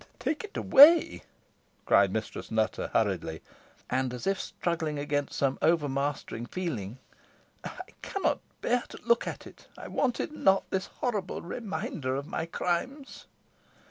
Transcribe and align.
"Take 0.17 0.43
it 0.43 0.57
away," 0.57 1.21
cried 1.85 2.11
Mistress 2.11 2.49
Nutter, 2.49 2.87
hurriedly, 2.91 3.43
and 3.87 4.11
as 4.15 4.25
if 4.25 4.41
struggling 4.41 4.97
against 4.97 5.33
some 5.37 5.59
overmastering 5.61 6.47
feeling. 6.47 6.97
"I 7.63 7.81
cannot 8.01 8.39
bear 8.61 8.81
to 8.89 8.97
look 9.05 9.27
at 9.27 9.45
it. 9.45 9.67
I 9.77 9.87
wanted 9.89 10.31
not 10.31 10.67
this 10.71 10.87
horrible 10.87 11.43
reminder 11.43 12.15
of 12.15 12.25
my 12.25 12.47
crimes." 12.47 13.27